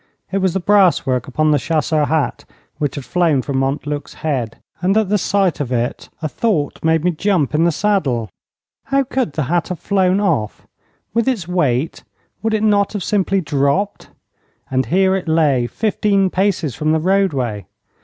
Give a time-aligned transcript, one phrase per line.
[0.31, 2.43] It was the brass work upon the chasseur hat
[2.79, 7.03] which had flown from Montluc's head; and at the sight of it a thought made
[7.03, 8.31] me jump in the saddle.
[8.85, 10.65] How could the hat have flown off?
[11.13, 12.03] With its weight,
[12.41, 14.09] would it not have simply dropped?
[14.71, 17.67] And here it lay, fifteen paces from the roadway!